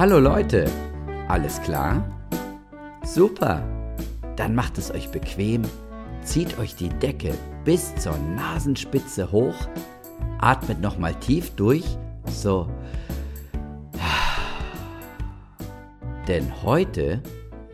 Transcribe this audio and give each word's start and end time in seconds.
Hallo 0.00 0.18
Leute, 0.18 0.64
alles 1.28 1.60
klar? 1.60 2.02
Super, 3.04 3.62
dann 4.34 4.54
macht 4.54 4.78
es 4.78 4.90
euch 4.90 5.10
bequem, 5.10 5.60
zieht 6.22 6.58
euch 6.58 6.74
die 6.74 6.88
Decke 6.88 7.34
bis 7.66 7.94
zur 7.96 8.16
Nasenspitze 8.16 9.30
hoch, 9.30 9.68
atmet 10.38 10.80
nochmal 10.80 11.14
tief 11.16 11.50
durch, 11.50 11.84
so. 12.24 12.66
Denn 16.26 16.50
heute 16.62 17.22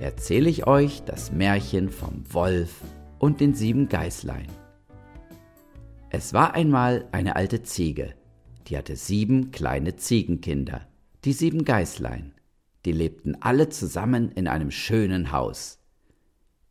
erzähle 0.01 0.51
ich 0.51 0.67
euch 0.67 1.05
das 1.05 1.31
Märchen 1.31 1.91
vom 1.91 2.25
Wolf 2.33 2.81
und 3.21 3.41
den 3.41 3.55
sieben 3.55 3.89
Geißlein. 3.89 4.49
Es 6.11 6.35
war 6.35 6.55
einmal 6.55 7.07
eine 7.13 7.37
alte 7.37 7.63
Ziege, 7.63 8.15
die 8.67 8.77
hatte 8.77 8.97
sieben 8.97 9.53
kleine 9.53 9.95
Ziegenkinder, 9.95 10.81
die 11.27 11.33
sieben 11.33 11.65
Geißlein. 11.65 12.33
Die 12.85 12.93
lebten 12.93 13.37
alle 13.43 13.69
zusammen 13.69 14.31
in 14.31 14.47
einem 14.47 14.71
schönen 14.71 15.33
Haus. 15.33 15.81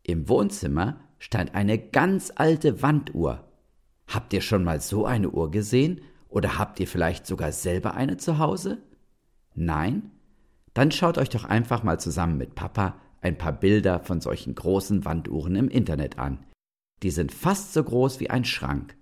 Im 0.02 0.30
Wohnzimmer 0.30 0.98
stand 1.18 1.54
eine 1.54 1.78
ganz 1.78 2.32
alte 2.34 2.80
Wanduhr. 2.80 3.46
Habt 4.06 4.32
ihr 4.32 4.40
schon 4.40 4.64
mal 4.64 4.80
so 4.80 5.04
eine 5.04 5.30
Uhr 5.30 5.50
gesehen 5.50 6.00
oder 6.30 6.58
habt 6.58 6.80
ihr 6.80 6.88
vielleicht 6.88 7.26
sogar 7.26 7.52
selber 7.52 7.94
eine 7.94 8.16
zu 8.16 8.38
Hause? 8.38 8.78
Nein? 9.54 10.10
Dann 10.72 10.90
schaut 10.90 11.18
euch 11.18 11.28
doch 11.28 11.44
einfach 11.44 11.82
mal 11.82 12.00
zusammen 12.00 12.38
mit 12.38 12.54
Papa 12.54 12.96
ein 13.20 13.36
paar 13.36 13.52
Bilder 13.52 14.00
von 14.00 14.22
solchen 14.22 14.54
großen 14.54 15.04
Wanduhren 15.04 15.54
im 15.54 15.68
Internet 15.68 16.18
an. 16.18 16.38
Die 17.02 17.10
sind 17.10 17.30
fast 17.30 17.74
so 17.74 17.84
groß 17.84 18.20
wie 18.20 18.30
ein 18.30 18.46
Schrank. 18.46 18.96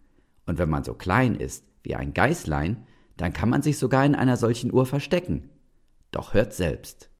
Und 0.46 0.58
wenn 0.58 0.68
man 0.68 0.82
so 0.82 0.94
klein 0.94 1.36
ist 1.36 1.64
wie 1.84 1.94
ein 1.94 2.12
Geißlein, 2.12 2.88
dann 3.16 3.32
kann 3.32 3.48
man 3.48 3.62
sich 3.62 3.78
sogar 3.78 4.04
in 4.04 4.14
einer 4.14 4.36
solchen 4.36 4.72
Uhr 4.72 4.86
verstecken. 4.86 5.50
Doch 6.10 6.34
hört 6.34 6.52
selbst. 6.52 7.10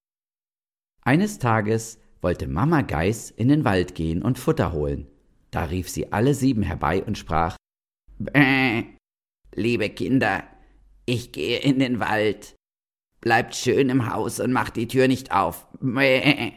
Eines 1.03 1.39
Tages 1.39 1.99
wollte 2.21 2.49
Mama 2.49 2.83
Geiß 2.83 3.31
in 3.31 3.49
den 3.49 3.65
Wald 3.65 3.95
gehen 3.95 4.23
und 4.23 4.39
Futter 4.39 4.73
holen. 4.73 5.07
Da 5.51 5.65
rief 5.65 5.89
sie 5.89 6.13
alle 6.13 6.35
sieben 6.35 6.63
herbei 6.63 7.05
und 7.05 7.19
sprach 7.19 7.57
Bäh, 8.19 8.85
liebe 9.55 9.91
Kinder, 9.91 10.45
ich 11.07 11.33
gehe 11.33 11.59
in 11.59 11.79
den 11.79 12.01
Wald. 12.01 12.57
Bleibt 13.21 13.55
schön 13.55 13.91
im 13.91 14.13
Haus 14.13 14.41
und 14.41 14.53
macht 14.53 14.77
die 14.77 14.89
Tür 14.89 15.09
nicht 15.09 15.33
auf. 15.33 15.67
Bäh. 15.81 16.53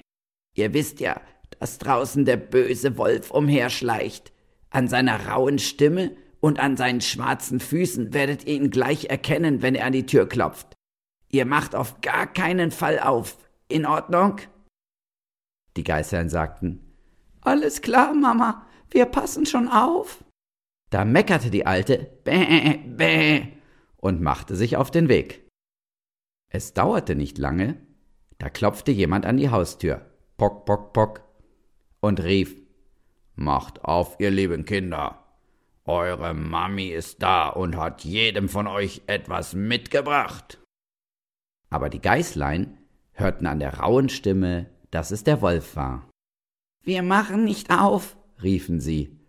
Ihr 0.55 0.73
wisst 0.73 0.99
ja, 0.99 1.21
dass 1.59 1.77
draußen 1.77 2.25
der 2.25 2.37
böse 2.37 2.97
Wolf 2.97 3.31
umherschleicht. 3.31 4.31
An 4.69 4.87
seiner 4.87 5.27
rauen 5.27 5.59
Stimme 5.59 6.15
und 6.39 6.59
an 6.59 6.77
seinen 6.77 7.01
schwarzen 7.01 7.59
Füßen 7.59 8.13
werdet 8.13 8.45
ihr 8.45 8.55
ihn 8.55 8.69
gleich 8.69 9.05
erkennen, 9.05 9.61
wenn 9.61 9.75
er 9.75 9.85
an 9.85 9.93
die 9.93 10.05
Tür 10.05 10.27
klopft. 10.27 10.73
Ihr 11.29 11.45
macht 11.45 11.75
auf 11.75 12.01
gar 12.01 12.27
keinen 12.27 12.71
Fall 12.71 12.99
auf. 12.99 13.37
In 13.67 13.85
Ordnung? 13.85 14.37
Die 15.75 15.83
Geißlein 15.83 16.29
sagten, 16.29 16.93
Alles 17.41 17.81
klar, 17.81 18.13
Mama, 18.13 18.65
wir 18.89 19.05
passen 19.05 19.45
schon 19.45 19.67
auf. 19.67 20.23
Da 20.89 21.03
meckerte 21.03 21.49
die 21.49 21.65
Alte, 21.65 22.09
bäh, 22.23 22.77
bäh, 22.77 23.47
und 23.97 24.21
machte 24.21 24.55
sich 24.55 24.77
auf 24.77 24.89
den 24.89 25.09
Weg. 25.09 25.45
Es 26.49 26.73
dauerte 26.73 27.15
nicht 27.15 27.37
lange, 27.37 27.81
da 28.37 28.49
klopfte 28.49 28.91
jemand 28.91 29.25
an 29.25 29.37
die 29.37 29.49
Haustür, 29.49 30.09
pock, 30.37 30.65
pock, 30.65 30.93
pock, 30.93 31.21
und 31.99 32.23
rief, 32.23 32.55
Macht 33.35 33.85
auf, 33.85 34.15
ihr 34.19 34.31
lieben 34.31 34.65
Kinder, 34.65 35.26
eure 35.87 36.33
Mami 36.33 36.87
ist 36.87 37.21
da 37.21 37.47
und 37.49 37.77
hat 37.77 38.03
jedem 38.03 38.49
von 38.49 38.67
euch 38.67 39.01
etwas 39.07 39.53
mitgebracht. 39.53 40.59
Aber 41.69 41.89
die 41.89 42.01
Geißlein 42.01 42.77
hörten 43.13 43.45
an 43.45 43.59
der 43.59 43.79
rauen 43.79 44.09
Stimme, 44.09 44.67
dass 44.91 45.11
es 45.11 45.23
der 45.23 45.41
Wolf 45.41 45.75
war. 45.75 46.09
Wir 46.83 47.03
machen 47.03 47.43
nicht 47.43 47.71
auf, 47.71 48.17
riefen 48.41 48.79
sie. 48.79 49.19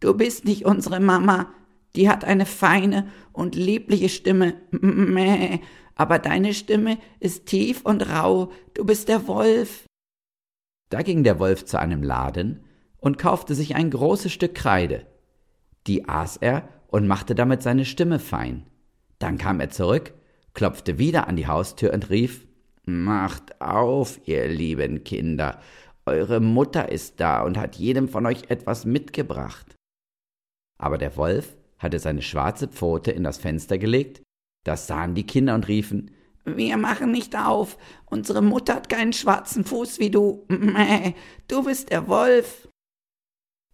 Du 0.00 0.14
bist 0.14 0.44
nicht 0.44 0.66
unsere 0.66 1.00
Mama, 1.00 1.52
die 1.94 2.10
hat 2.10 2.24
eine 2.24 2.44
feine 2.44 3.08
und 3.32 3.54
liebliche 3.54 4.10
Stimme, 4.10 4.54
mäh, 4.70 5.60
aber 5.94 6.18
deine 6.18 6.52
Stimme 6.52 6.98
ist 7.20 7.46
tief 7.46 7.82
und 7.82 8.08
rau, 8.10 8.52
du 8.74 8.84
bist 8.84 9.08
der 9.08 9.26
Wolf. 9.26 9.86
Da 10.90 11.02
ging 11.02 11.24
der 11.24 11.38
Wolf 11.38 11.64
zu 11.64 11.80
einem 11.80 12.02
Laden 12.02 12.64
und 12.98 13.18
kaufte 13.18 13.54
sich 13.54 13.74
ein 13.74 13.90
großes 13.90 14.30
Stück 14.32 14.54
Kreide 14.54 15.06
die 15.86 16.08
aß 16.08 16.38
er 16.38 16.68
und 16.88 17.06
machte 17.06 17.34
damit 17.34 17.62
seine 17.62 17.84
Stimme 17.84 18.18
fein. 18.18 18.66
Dann 19.18 19.38
kam 19.38 19.60
er 19.60 19.70
zurück, 19.70 20.14
klopfte 20.54 20.98
wieder 20.98 21.28
an 21.28 21.36
die 21.36 21.46
Haustür 21.46 21.92
und 21.92 22.10
rief 22.10 22.46
Macht 22.88 23.60
auf, 23.60 24.20
ihr 24.26 24.46
lieben 24.46 25.02
Kinder, 25.02 25.60
eure 26.04 26.38
Mutter 26.38 26.88
ist 26.90 27.18
da 27.18 27.42
und 27.42 27.58
hat 27.58 27.74
jedem 27.74 28.08
von 28.08 28.26
euch 28.26 28.44
etwas 28.48 28.84
mitgebracht. 28.84 29.74
Aber 30.78 30.98
der 30.98 31.16
Wolf 31.16 31.56
hatte 31.78 31.98
seine 31.98 32.22
schwarze 32.22 32.68
Pfote 32.68 33.10
in 33.10 33.24
das 33.24 33.38
Fenster 33.38 33.76
gelegt, 33.76 34.22
das 34.64 34.86
sahen 34.86 35.14
die 35.14 35.26
Kinder 35.26 35.56
und 35.56 35.66
riefen 35.66 36.12
Wir 36.44 36.76
machen 36.76 37.10
nicht 37.10 37.36
auf, 37.36 37.76
unsere 38.06 38.40
Mutter 38.40 38.76
hat 38.76 38.88
keinen 38.88 39.12
schwarzen 39.12 39.64
Fuß 39.64 39.98
wie 39.98 40.10
du, 40.10 40.46
du 41.48 41.64
bist 41.64 41.90
der 41.90 42.06
Wolf. 42.06 42.68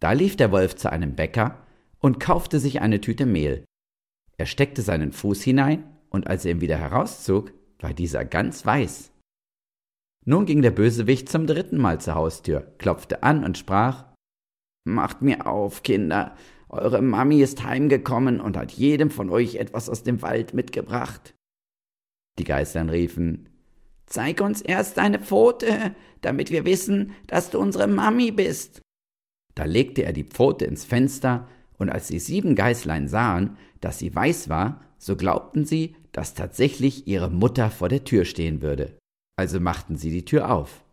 Da 0.00 0.12
lief 0.12 0.36
der 0.36 0.50
Wolf 0.50 0.74
zu 0.76 0.90
einem 0.90 1.14
Bäcker 1.14 1.61
und 2.02 2.20
kaufte 2.20 2.58
sich 2.58 2.80
eine 2.80 3.00
Tüte 3.00 3.24
Mehl. 3.24 3.64
Er 4.36 4.46
steckte 4.46 4.82
seinen 4.82 5.12
Fuß 5.12 5.42
hinein, 5.42 5.88
und 6.10 6.26
als 6.26 6.44
er 6.44 6.50
ihn 6.50 6.60
wieder 6.60 6.76
herauszog, 6.76 7.52
war 7.78 7.94
dieser 7.94 8.26
ganz 8.26 8.66
weiß. 8.66 9.12
Nun 10.26 10.44
ging 10.44 10.60
der 10.60 10.70
Bösewicht 10.70 11.28
zum 11.28 11.46
dritten 11.46 11.78
Mal 11.78 12.00
zur 12.00 12.14
Haustür, 12.14 12.74
klopfte 12.78 13.22
an 13.22 13.44
und 13.44 13.56
sprach 13.56 14.12
Macht 14.84 15.22
mir 15.22 15.46
auf, 15.46 15.82
Kinder, 15.82 16.36
eure 16.68 17.02
Mami 17.02 17.40
ist 17.40 17.64
heimgekommen 17.64 18.40
und 18.40 18.56
hat 18.56 18.72
jedem 18.72 19.10
von 19.10 19.30
euch 19.30 19.54
etwas 19.54 19.88
aus 19.88 20.02
dem 20.02 20.22
Wald 20.22 20.54
mitgebracht. 20.54 21.34
Die 22.38 22.44
Geistern 22.44 22.88
riefen 22.88 23.48
Zeig 24.06 24.40
uns 24.40 24.60
erst 24.60 24.98
deine 24.98 25.20
Pfote, 25.20 25.94
damit 26.20 26.50
wir 26.50 26.64
wissen, 26.64 27.12
dass 27.28 27.50
du 27.50 27.58
unsere 27.58 27.86
Mami 27.86 28.30
bist. 28.32 28.82
Da 29.54 29.64
legte 29.64 30.02
er 30.02 30.12
die 30.12 30.24
Pfote 30.24 30.64
ins 30.64 30.84
Fenster, 30.84 31.48
und 31.82 31.90
als 31.90 32.06
die 32.06 32.20
sieben 32.20 32.54
Geißlein 32.54 33.08
sahen, 33.08 33.58
dass 33.80 33.98
sie 33.98 34.14
weiß 34.14 34.48
war, 34.48 34.80
so 34.98 35.16
glaubten 35.16 35.64
sie, 35.64 35.96
dass 36.12 36.34
tatsächlich 36.34 37.06
ihre 37.08 37.28
Mutter 37.28 37.70
vor 37.70 37.88
der 37.88 38.04
Tür 38.04 38.24
stehen 38.24 38.62
würde. 38.62 38.96
Also 39.36 39.60
machten 39.60 39.96
sie 39.96 40.10
die 40.10 40.24
Tür 40.24 40.50
auf. 40.50 40.84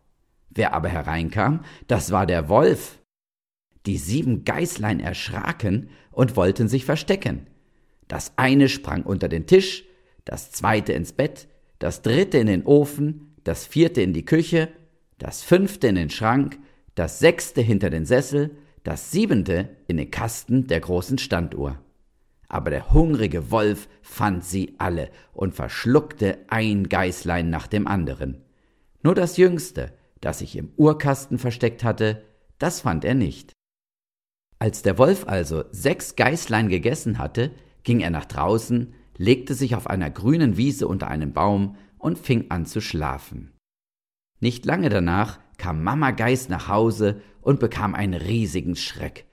Wer 0.50 0.74
aber 0.74 0.88
hereinkam, 0.88 1.60
das 1.86 2.10
war 2.10 2.26
der 2.26 2.48
Wolf. 2.48 2.98
Die 3.86 3.96
sieben 3.96 4.44
Geißlein 4.44 4.98
erschraken 5.00 5.90
und 6.10 6.36
wollten 6.36 6.68
sich 6.68 6.84
verstecken. 6.84 7.46
Das 8.08 8.32
eine 8.36 8.68
sprang 8.68 9.04
unter 9.04 9.28
den 9.28 9.46
Tisch, 9.46 9.84
das 10.24 10.50
zweite 10.50 10.92
ins 10.92 11.12
Bett, 11.12 11.46
das 11.78 12.02
dritte 12.02 12.38
in 12.38 12.48
den 12.48 12.66
Ofen, 12.66 13.36
das 13.44 13.64
vierte 13.64 14.02
in 14.02 14.12
die 14.12 14.24
Küche, 14.24 14.68
das 15.18 15.44
fünfte 15.44 15.86
in 15.86 15.94
den 15.94 16.10
Schrank, 16.10 16.58
das 16.96 17.20
sechste 17.20 17.60
hinter 17.60 17.90
den 17.90 18.04
Sessel, 18.04 18.56
das 18.90 19.12
siebente 19.12 19.68
in 19.86 19.98
den 19.98 20.10
Kasten 20.10 20.66
der 20.66 20.80
großen 20.80 21.18
Standuhr. 21.18 21.78
Aber 22.48 22.70
der 22.70 22.92
hungrige 22.92 23.52
Wolf 23.52 23.88
fand 24.02 24.44
sie 24.44 24.74
alle 24.78 25.10
und 25.32 25.54
verschluckte 25.54 26.38
ein 26.48 26.88
Geißlein 26.88 27.48
nach 27.50 27.68
dem 27.68 27.86
anderen. 27.86 28.42
Nur 29.04 29.14
das 29.14 29.36
jüngste, 29.36 29.92
das 30.20 30.40
sich 30.40 30.56
im 30.56 30.72
Uhrkasten 30.76 31.38
versteckt 31.38 31.84
hatte, 31.84 32.24
das 32.58 32.80
fand 32.80 33.04
er 33.04 33.14
nicht. 33.14 33.52
Als 34.58 34.82
der 34.82 34.98
Wolf 34.98 35.24
also 35.28 35.62
sechs 35.70 36.16
Geißlein 36.16 36.68
gegessen 36.68 37.18
hatte, 37.18 37.52
ging 37.84 38.00
er 38.00 38.10
nach 38.10 38.24
draußen, 38.24 38.92
legte 39.16 39.54
sich 39.54 39.76
auf 39.76 39.86
einer 39.86 40.10
grünen 40.10 40.56
Wiese 40.56 40.88
unter 40.88 41.06
einem 41.06 41.32
Baum 41.32 41.76
und 41.96 42.18
fing 42.18 42.46
an 42.48 42.66
zu 42.66 42.80
schlafen. 42.80 43.52
Nicht 44.40 44.66
lange 44.66 44.88
danach 44.88 45.38
kam 45.60 45.84
Mama 45.84 46.10
Geiß 46.10 46.48
nach 46.48 46.68
Hause 46.68 47.20
und 47.42 47.60
bekam 47.60 47.94
einen 47.94 48.14
riesigen 48.14 48.76
Schreck. 48.76 49.26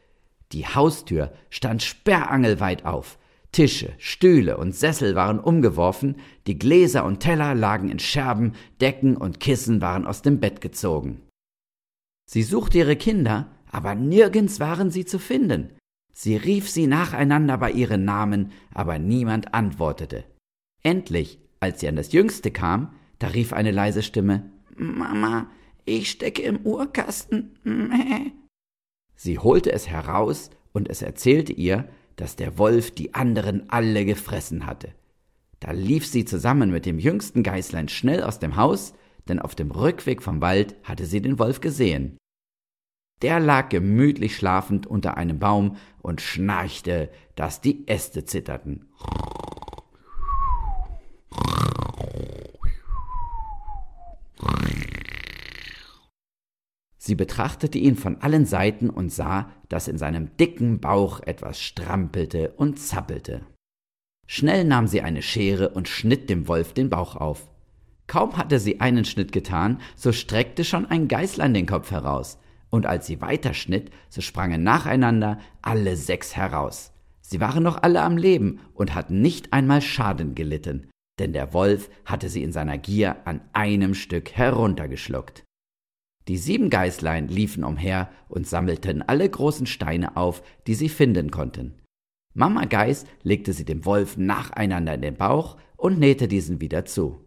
Die 0.52 0.68
Haustür 0.68 1.32
stand 1.50 1.82
sperrangelweit 1.82 2.86
auf. 2.86 3.18
Tische, 3.54 3.94
Stühle 3.98 4.58
und 4.58 4.76
Sessel 4.76 5.16
waren 5.16 5.40
umgeworfen, 5.40 6.18
die 6.46 6.60
Gläser 6.60 7.06
und 7.06 7.22
Teller 7.22 7.56
lagen 7.56 7.90
in 7.90 8.00
Scherben, 8.00 8.54
Decken 8.82 9.16
und 9.16 9.40
Kissen 9.40 9.82
waren 9.82 10.06
aus 10.06 10.22
dem 10.22 10.42
Bett 10.42 10.60
gezogen. 10.60 11.22
Sie 12.30 12.44
suchte 12.44 12.80
ihre 12.80 12.98
Kinder, 12.98 13.48
aber 13.72 13.96
nirgends 13.96 14.60
waren 14.60 14.92
sie 14.92 15.06
zu 15.06 15.20
finden. 15.20 15.72
Sie 16.14 16.36
rief 16.36 16.70
sie 16.70 16.88
nacheinander 16.88 17.58
bei 17.58 17.72
ihren 17.72 18.04
Namen, 18.04 18.52
aber 18.74 19.00
niemand 19.00 19.54
antwortete. 19.54 20.26
Endlich, 20.84 21.40
als 21.62 21.80
sie 21.80 21.88
an 21.88 21.96
das 21.96 22.12
Jüngste 22.12 22.52
kam, 22.52 22.94
da 23.20 23.28
rief 23.28 23.54
eine 23.54 23.72
leise 23.72 24.04
Stimme 24.04 24.52
Mama, 24.76 25.50
ich 25.88 26.12
stecke 26.12 26.42
im 26.44 26.60
Uhrkasten. 26.66 27.58
Sie 29.16 29.40
holte 29.40 29.72
es 29.72 29.88
heraus 29.88 30.52
und 30.74 30.90
es 30.90 31.02
erzählte 31.02 31.54
ihr, 31.54 31.90
dass 32.18 32.36
der 32.36 32.58
Wolf 32.58 32.92
die 32.92 33.14
anderen 33.14 33.70
alle 33.70 34.06
gefressen 34.06 34.66
hatte. 34.66 34.94
Da 35.60 35.72
lief 35.72 36.06
sie 36.06 36.26
zusammen 36.26 36.70
mit 36.70 36.86
dem 36.86 37.00
jüngsten 37.00 37.42
Geißlein 37.42 37.90
schnell 37.90 38.24
aus 38.24 38.40
dem 38.40 38.58
Haus, 38.58 38.94
denn 39.28 39.40
auf 39.40 39.56
dem 39.56 39.72
Rückweg 39.72 40.22
vom 40.22 40.42
Wald 40.42 40.76
hatte 40.84 41.06
sie 41.06 41.22
den 41.22 41.40
Wolf 41.40 41.62
gesehen. 41.62 42.18
Der 43.24 43.40
lag 43.40 43.70
gemütlich 43.70 44.36
schlafend 44.36 44.86
unter 44.86 45.18
einem 45.18 45.40
Baum 45.40 45.78
und 46.02 46.22
schnarchte, 46.22 47.10
dass 47.36 47.62
die 47.62 47.88
Äste 47.88 48.26
zitterten. 48.26 48.86
Sie 57.08 57.16
betrachtete 57.16 57.78
ihn 57.78 57.96
von 57.96 58.18
allen 58.18 58.46
Seiten 58.46 58.90
und 58.90 59.14
sah, 59.14 59.50
dass 59.70 59.88
in 59.88 59.98
seinem 59.98 60.36
dicken 60.36 60.82
Bauch 60.82 61.22
etwas 61.22 61.62
strampelte 61.62 62.52
und 62.58 62.80
zappelte. 62.80 63.46
Schnell 64.28 64.66
nahm 64.66 64.88
sie 64.88 65.02
eine 65.02 65.22
Schere 65.22 65.70
und 65.70 65.88
schnitt 65.88 66.30
dem 66.30 66.50
Wolf 66.50 66.74
den 66.74 66.90
Bauch 66.90 67.16
auf. 67.16 67.50
Kaum 68.08 68.36
hatte 68.36 68.60
sie 68.60 68.82
einen 68.82 69.06
Schnitt 69.06 69.32
getan, 69.32 69.80
so 69.96 70.12
streckte 70.12 70.66
schon 70.66 70.86
ein 70.86 71.08
Geißlein 71.08 71.54
den 71.54 71.66
Kopf 71.66 71.92
heraus, 71.92 72.40
und 72.72 72.86
als 72.86 73.08
sie 73.08 73.22
weiterschnitt, 73.22 73.90
so 74.10 74.20
sprangen 74.20 74.64
nacheinander 74.64 75.40
alle 75.62 75.96
sechs 75.96 76.36
heraus. 76.36 76.92
Sie 77.22 77.40
waren 77.40 77.64
noch 77.64 77.84
alle 77.84 78.02
am 78.02 78.18
Leben 78.18 78.60
und 78.74 78.96
hatten 78.96 79.22
nicht 79.22 79.54
einmal 79.54 79.82
Schaden 79.82 80.36
gelitten, 80.36 80.90
denn 81.20 81.32
der 81.32 81.54
Wolf 81.54 81.90
hatte 82.04 82.28
sie 82.28 82.44
in 82.44 82.52
seiner 82.52 82.78
Gier 82.78 83.26
an 83.26 83.40
einem 83.54 83.94
Stück 83.94 84.32
heruntergeschluckt. 84.34 85.47
Die 86.28 86.38
sieben 86.38 86.70
Geißlein 86.70 87.30
liefen 87.30 87.64
umher 87.64 88.10
und 88.28 88.46
sammelten 88.46 89.02
alle 89.02 89.30
großen 89.30 89.66
Steine 89.66 90.18
auf, 90.18 90.44
die 90.68 90.76
sie 90.76 90.90
finden 90.90 91.32
konnten. 91.32 91.82
Mama 92.34 92.66
Geiß 92.66 93.06
legte 93.24 93.54
sie 93.54 93.66
dem 93.66 93.86
Wolf 93.86 94.18
nacheinander 94.18 94.94
in 94.94 95.02
den 95.02 95.16
Bauch 95.16 95.58
und 95.78 96.00
nähte 96.00 96.28
diesen 96.28 96.60
wieder 96.60 96.86
zu. 96.86 97.24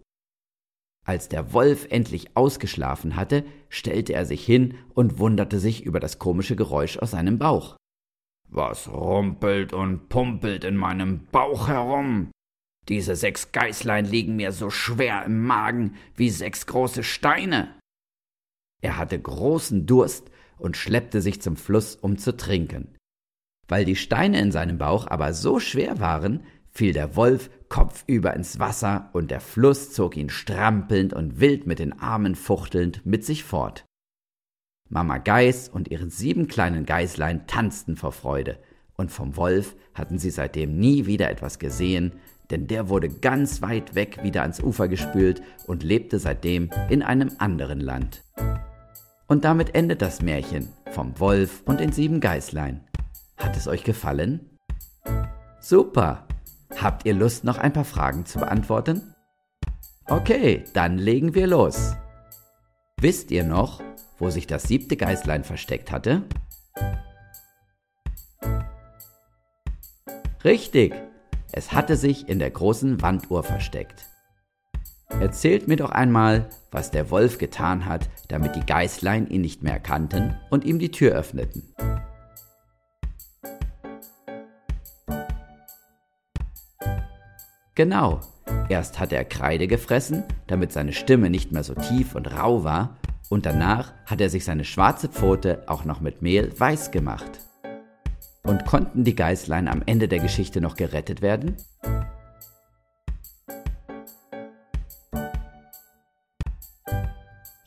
Als 1.05 1.29
der 1.29 1.53
Wolf 1.55 1.87
endlich 1.91 2.37
ausgeschlafen 2.37 3.17
hatte, 3.17 3.45
stellte 3.71 4.13
er 4.13 4.27
sich 4.27 4.45
hin 4.45 4.75
und 4.95 5.19
wunderte 5.19 5.59
sich 5.59 5.85
über 5.85 5.99
das 5.99 6.19
komische 6.19 6.57
Geräusch 6.57 6.99
aus 6.99 7.13
seinem 7.13 7.39
Bauch. 7.39 7.77
Was 8.49 8.89
rumpelt 8.89 9.73
und 9.73 10.09
pumpelt 10.09 10.65
in 10.65 10.77
meinem 10.77 11.27
Bauch 11.33 11.69
herum? 11.69 12.31
Diese 12.89 13.17
sechs 13.17 13.53
Geißlein 13.53 14.05
liegen 14.05 14.37
mir 14.37 14.53
so 14.53 14.69
schwer 14.71 15.25
im 15.25 15.45
Magen 15.45 15.95
wie 16.17 16.31
sechs 16.31 16.67
große 16.67 17.03
Steine. 17.03 17.80
Er 18.81 18.97
hatte 18.97 19.19
großen 19.19 19.87
Durst 19.87 20.31
und 20.59 20.77
schleppte 20.77 21.21
sich 21.21 21.41
zum 21.43 21.57
Fluss, 21.57 21.97
um 21.97 22.19
zu 22.19 22.37
trinken. 22.37 22.95
Weil 23.69 23.85
die 23.85 23.97
Steine 23.97 24.41
in 24.41 24.53
seinem 24.53 24.79
Bauch 24.79 25.07
aber 25.07 25.33
so 25.33 25.61
schwer 25.61 26.01
waren, 26.01 26.43
fiel 26.73 26.93
der 26.93 27.17
Wolf 27.17 27.51
kopfüber 27.69 28.35
ins 28.35 28.59
Wasser 28.59 29.11
und 29.13 29.31
der 29.31 29.41
Fluss 29.41 29.93
zog 29.93 30.17
ihn 30.17 30.31
strampelnd 30.31 31.13
und 31.13 31.41
wild 31.41 31.67
mit 31.67 31.79
den 31.79 31.99
Armen 31.99 32.35
fuchtelnd 32.35 33.05
mit 33.07 33.25
sich 33.25 33.45
fort. 33.45 33.85
Mama 34.89 35.19
Geiß 35.19 35.69
und 35.69 35.89
ihre 35.89 36.11
sieben 36.11 36.49
kleinen 36.49 36.85
Geißlein 36.85 37.47
tanzten 37.47 37.97
vor 37.97 38.13
Freude, 38.13 38.59
und 38.97 39.11
vom 39.11 39.37
Wolf 39.37 39.77
hatten 39.95 40.19
sie 40.19 40.31
seitdem 40.31 40.79
nie 40.79 41.07
wieder 41.07 41.31
etwas 41.31 41.59
gesehen, 41.59 42.13
denn 42.51 42.67
der 42.67 42.89
wurde 42.89 43.09
ganz 43.09 43.63
weit 43.63 43.95
weg 43.95 44.23
wieder 44.23 44.43
ans 44.43 44.61
Ufer 44.61 44.89
gespült 44.89 45.43
und 45.67 45.85
lebte 45.85 46.19
seitdem 46.19 46.71
in 46.91 47.03
einem 47.03 47.31
anderen 47.39 47.81
Land. 47.81 48.25
Und 49.31 49.45
damit 49.45 49.77
endet 49.77 50.03
das 50.03 50.23
Märchen 50.23 50.73
vom 50.91 51.21
Wolf 51.21 51.63
und 51.65 51.79
den 51.79 51.93
sieben 51.93 52.19
Geißlein. 52.19 52.85
Hat 53.37 53.57
es 53.57 53.69
euch 53.69 53.85
gefallen? 53.85 54.59
Super! 55.61 56.27
Habt 56.77 57.07
ihr 57.07 57.15
Lust, 57.15 57.45
noch 57.45 57.57
ein 57.57 57.73
paar 57.73 57.85
Fragen 57.85 58.27
zu 58.27 58.41
beantworten? 58.41 59.15
Okay, 60.07 60.65
dann 60.73 60.99
legen 60.99 61.37
wir 61.37 61.47
los. 61.47 61.95
Wisst 63.01 63.31
ihr 63.31 63.45
noch, 63.45 63.81
wo 64.19 64.31
sich 64.31 64.49
das 64.49 64.65
siebte 64.65 64.97
Geißlein 64.97 65.45
versteckt 65.45 65.93
hatte? 65.93 66.25
Richtig, 70.43 70.93
es 71.53 71.71
hatte 71.71 71.95
sich 71.97 72.29
in 72.29 72.41
der 72.41 72.51
großen 72.51 73.01
Wanduhr 73.01 73.45
versteckt. 73.45 74.10
Erzählt 75.21 75.69
mir 75.69 75.77
doch 75.77 75.91
einmal, 75.91 76.49
was 76.71 76.91
der 76.91 77.11
Wolf 77.11 77.37
getan 77.37 77.85
hat, 77.85 78.09
damit 78.29 78.57
die 78.57 78.65
Geißlein 78.65 79.27
ihn 79.27 79.43
nicht 79.43 79.63
mehr 79.63 79.79
kannten 79.79 80.35
und 80.49 80.65
ihm 80.65 80.79
die 80.79 80.91
Tür 80.91 81.13
öffneten. 81.13 81.75
Genau, 87.75 88.21
erst 88.71 88.99
hat 88.99 89.13
er 89.13 89.27
Kreide 89.27 89.67
gefressen, 89.67 90.25
damit 90.47 90.73
seine 90.73 90.95
Stimme 90.95 91.29
nicht 91.29 91.53
mehr 91.53 91.65
so 91.65 91.75
tief 91.75 92.15
und 92.15 92.35
rau 92.35 92.65
war, 92.65 92.97
und 93.29 93.45
danach 93.45 93.93
hat 94.07 94.23
er 94.23 94.31
sich 94.31 94.47
seine 94.47 94.65
schwarze 94.65 95.09
Pfote 95.09 95.65
auch 95.67 95.85
noch 95.85 96.01
mit 96.01 96.23
Mehl 96.23 96.51
weiß 96.59 96.93
gemacht. 96.93 97.41
Und 98.43 98.65
konnten 98.65 99.05
die 99.05 99.15
Geißlein 99.15 99.69
am 99.69 99.83
Ende 99.85 100.09
der 100.09 100.19
Geschichte 100.19 100.63
noch 100.63 100.77
gerettet 100.77 101.21
werden? 101.21 101.57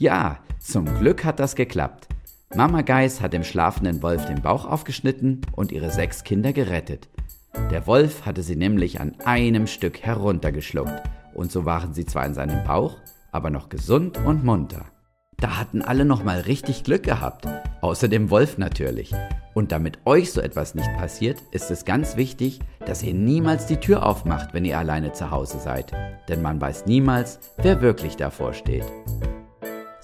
Ja, 0.03 0.39
zum 0.59 0.83
Glück 0.99 1.23
hat 1.23 1.39
das 1.39 1.55
geklappt. 1.55 2.09
Mama 2.53 2.81
Geiß 2.81 3.21
hat 3.21 3.31
dem 3.31 3.45
schlafenden 3.45 4.03
Wolf 4.03 4.25
den 4.25 4.41
Bauch 4.41 4.65
aufgeschnitten 4.65 5.39
und 5.53 5.71
ihre 5.71 5.91
sechs 5.91 6.25
Kinder 6.25 6.51
gerettet. 6.51 7.07
Der 7.71 7.87
Wolf 7.87 8.25
hatte 8.25 8.43
sie 8.43 8.57
nämlich 8.57 8.99
an 8.99 9.15
einem 9.23 9.65
Stück 9.65 10.01
heruntergeschluckt, 10.01 11.01
und 11.33 11.53
so 11.53 11.63
waren 11.63 11.93
sie 11.93 12.05
zwar 12.05 12.25
in 12.25 12.33
seinem 12.33 12.65
Bauch, 12.65 12.97
aber 13.31 13.49
noch 13.49 13.69
gesund 13.69 14.17
und 14.25 14.43
munter. 14.43 14.83
Da 15.37 15.57
hatten 15.57 15.81
alle 15.81 16.03
noch 16.03 16.25
mal 16.25 16.41
richtig 16.41 16.83
Glück 16.83 17.03
gehabt, 17.03 17.47
außer 17.79 18.09
dem 18.09 18.29
Wolf 18.29 18.57
natürlich. 18.57 19.13
Und 19.53 19.71
damit 19.71 19.99
euch 20.03 20.33
so 20.33 20.41
etwas 20.41 20.75
nicht 20.75 20.93
passiert, 20.97 21.41
ist 21.51 21.71
es 21.71 21.85
ganz 21.85 22.17
wichtig, 22.17 22.59
dass 22.85 23.03
ihr 23.03 23.13
niemals 23.13 23.67
die 23.67 23.77
Tür 23.77 24.05
aufmacht, 24.05 24.53
wenn 24.53 24.65
ihr 24.65 24.77
alleine 24.77 25.13
zu 25.13 25.31
Hause 25.31 25.59
seid, 25.59 25.93
denn 26.27 26.41
man 26.41 26.59
weiß 26.59 26.87
niemals, 26.87 27.39
wer 27.55 27.79
wirklich 27.79 28.17
davor 28.17 28.51
steht. 28.51 28.83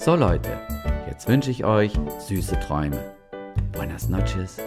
So 0.09 0.15
Leute, 0.15 0.49
jetzt 1.07 1.27
wünsche 1.27 1.51
ich 1.51 1.65
euch 1.65 1.93
süße 2.17 2.59
Träume. 2.61 2.97
Buenas 3.73 4.09
noches. 4.09 4.57